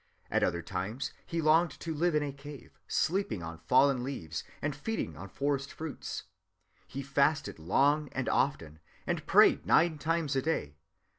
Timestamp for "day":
10.41-10.75